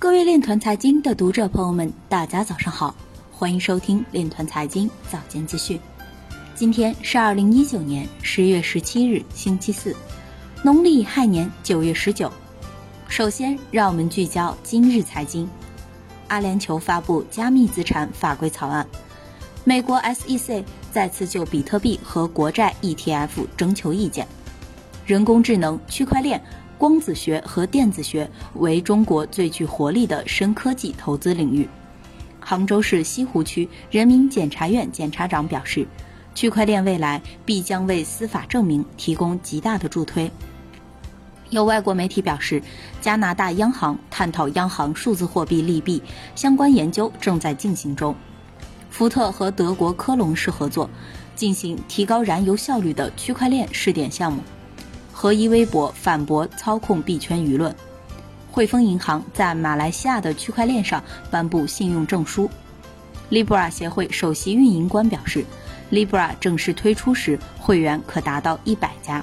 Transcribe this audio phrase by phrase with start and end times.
[0.00, 2.94] 各位链团财经的读者朋友们，大家早上好，
[3.30, 5.78] 欢迎收听链团财经早间资讯。
[6.54, 9.94] 今天是二零一九年十月十七日，星期四，
[10.62, 12.32] 农历亥年九月十九。
[13.08, 15.46] 首先，让我们聚焦今日财经。
[16.28, 18.86] 阿联酋发布加密资产法规草案，
[19.64, 24.26] 美国 SEC 再次就比特币和国债 ETF 征求意见。
[25.04, 26.42] 人工智能、区块链。
[26.80, 31.68] 光子学和电子学为中国最具活力的深科技投资领域。
[32.40, 35.86] 杭州市西湖区人民检察院检察长表示，
[36.34, 40.30] 区块链未来必将为司法证明提供极大的助推。
[41.50, 42.62] 有外国媒体表示，
[43.02, 46.02] 加拿大央行探讨央行数字货币利弊
[46.34, 48.16] 相关研究正在进行中。
[48.88, 50.88] 福特和德国科隆市合作，
[51.36, 54.42] 进行提高燃油效率的区块链试点项目。
[55.20, 57.76] 合一微博反驳操控币圈舆论，
[58.50, 62.48] 汇丰银行在马来西亚的区块链上颁布信用证书。
[63.30, 65.44] Libra 协会首席运营官表示
[65.92, 69.22] ，Libra 正式推出时，会员可达到一百家。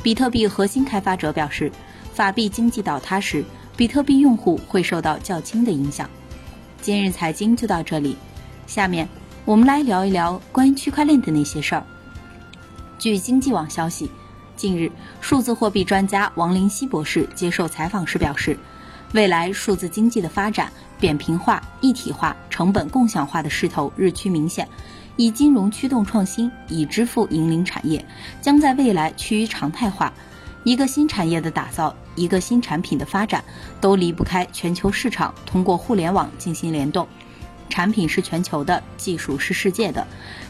[0.00, 1.72] 比特币核心开发者表示，
[2.14, 3.44] 法币经济倒塌时，
[3.76, 6.08] 比特币用户会受到较轻的影响。
[6.80, 8.16] 今日财经就到这里，
[8.68, 9.08] 下面
[9.44, 11.84] 我们来聊一聊关于区块链的那些事儿。
[12.96, 14.08] 据经济网消息。
[14.56, 14.90] 近日，
[15.20, 18.58] 数字货币专家王林希博士接受采访时表示，
[19.12, 24.66] 未来数字经济的发展扁平化、一体化、成本共享化的势头日趋明显。
[25.16, 28.04] 以金融驱动创新，以支付引领产业，
[28.40, 30.12] 将在未来趋于常态化。
[30.64, 33.42] 一个新产业的打造，一个新产品的发展，
[33.80, 37.06] 都离不开全球市场通过互联网进行联动。
[37.68, 40.06] 产品是全球的，技术是世界的，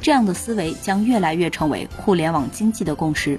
[0.00, 3.38] 这样的思维将越来越成为互联网经济的共识。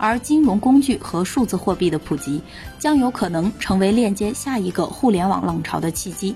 [0.00, 2.40] 而金融工具和数字货币的普及，
[2.78, 6.34] 将有可能成为链接下一个互联网浪潮的契机。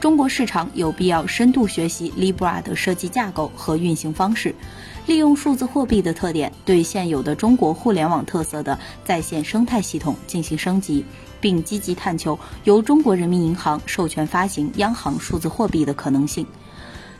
[0.00, 4.54] 中国市场有必要深度学习 Libra 的设计架构和运行方式，
[5.06, 11.02] 利用数字货币的特点，对现有的中国互联网特色的在线生态系统进行升级，
[11.40, 16.46] 并积极探求由中国人民银行授权发行央行数字货币的可能性。